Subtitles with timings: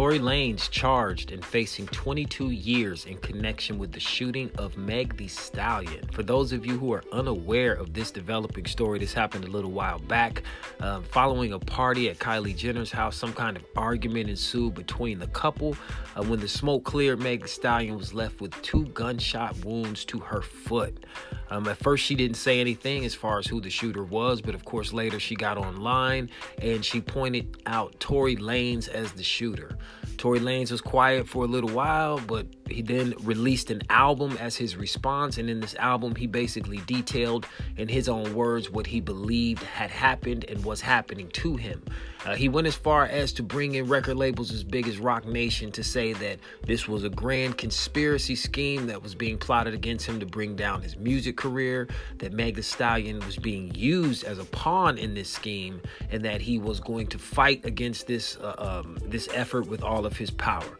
[0.00, 5.28] Tory Lanez charged and facing 22 years in connection with the shooting of Meg the
[5.28, 6.08] Stallion.
[6.14, 9.72] For those of you who are unaware of this developing story, this happened a little
[9.72, 10.42] while back.
[10.80, 15.26] Um, following a party at Kylie Jenner's house, some kind of argument ensued between the
[15.26, 15.76] couple.
[16.16, 20.18] Uh, when the smoke cleared, Meg the Stallion was left with two gunshot wounds to
[20.18, 21.04] her foot.
[21.50, 24.54] Um, at first, she didn't say anything as far as who the shooter was, but
[24.54, 26.30] of course, later she got online
[26.62, 29.76] and she pointed out Tory Lanez as the shooter.
[30.20, 34.56] Tory Lanez was quiet for a little while, but he then released an album as
[34.56, 35.38] his response.
[35.38, 37.46] And in this album, he basically detailed
[37.76, 41.82] in his own words what he believed had happened and was happening to him.
[42.26, 45.24] Uh, he went as far as to bring in record labels as big as Roc
[45.24, 50.06] Nation to say that this was a grand conspiracy scheme that was being plotted against
[50.06, 54.44] him to bring down his music career, that Meg Stallion was being used as a
[54.44, 58.98] pawn in this scheme, and that he was going to fight against this uh, um,
[59.06, 60.78] this effort with all of his power.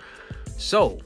[0.58, 0.98] So,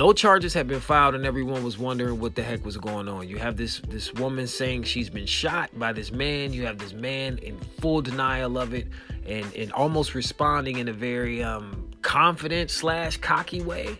[0.00, 3.28] no charges had been filed and everyone was wondering what the heck was going on.
[3.28, 6.54] You have this this woman saying she's been shot by this man.
[6.54, 8.88] You have this man in full denial of it
[9.26, 13.98] and and almost responding in a very um confident slash cocky way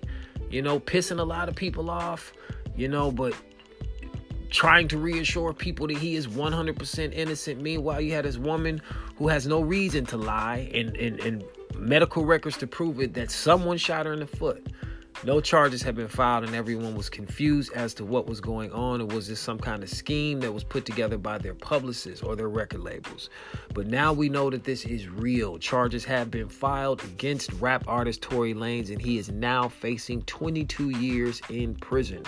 [0.51, 2.33] you know pissing a lot of people off
[2.75, 3.35] you know but
[4.49, 7.61] trying to reassure people that he is 100% innocent.
[7.61, 8.81] Meanwhile you had this woman
[9.17, 11.45] who has no reason to lie and and, and
[11.77, 14.67] medical records to prove it that someone shot her in the foot
[15.23, 19.01] no charges had been filed, and everyone was confused as to what was going on.
[19.03, 22.37] It was just some kind of scheme that was put together by their publicists or
[22.37, 23.29] their record labels.
[23.75, 25.59] But now we know that this is real.
[25.59, 30.91] Charges have been filed against rap artist Tory Lanez, and he is now facing 22
[30.91, 32.25] years in prison.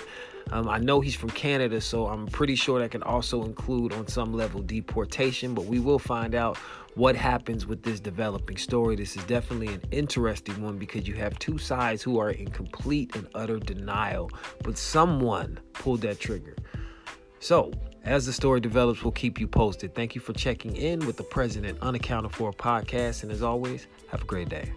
[0.51, 4.07] Um, I know he's from Canada, so I'm pretty sure that can also include, on
[4.07, 6.57] some level, deportation, but we will find out
[6.95, 8.97] what happens with this developing story.
[8.97, 13.17] This is definitely an interesting one because you have two sides who are in complete
[13.17, 14.31] and utter denial,
[14.63, 16.57] but someone pulled that trigger.
[17.41, 17.73] So,
[18.05, 19.95] as the story develops, we'll keep you posted.
[19.95, 23.23] Thank you for checking in with the President Unaccounted For podcast.
[23.23, 24.73] And as always, have a great day.